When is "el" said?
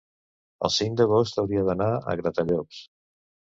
0.67-0.73